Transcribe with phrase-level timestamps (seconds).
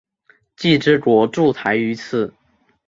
[0.57, 2.33] 既之国筑台于此。